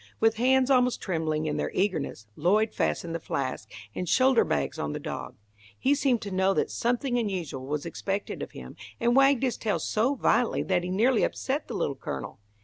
With 0.19 0.37
hands 0.37 0.71
almost 0.71 0.99
trembling 0.99 1.45
in 1.45 1.57
their 1.57 1.69
eagerness, 1.75 2.25
Lloyd 2.35 2.73
fastened 2.73 3.13
the 3.13 3.19
flask 3.19 3.69
and 3.93 4.09
shoulder 4.09 4.43
bags 4.43 4.79
on 4.79 4.93
the 4.93 4.99
dog. 4.99 5.35
He 5.77 5.93
seemed 5.93 6.23
to 6.23 6.31
know 6.31 6.55
that 6.55 6.71
something 6.71 7.19
unusual 7.19 7.67
was 7.67 7.85
expected 7.85 8.41
of 8.41 8.49
him, 8.53 8.75
and 8.99 9.15
wagged 9.15 9.43
his 9.43 9.57
tail 9.57 9.77
so 9.77 10.15
violently 10.15 10.63
that 10.63 10.81
he 10.83 10.89
nearly 10.89 11.21
upset 11.21 11.67
the 11.67 11.75
Little 11.75 11.93
Colonel. 11.93 12.39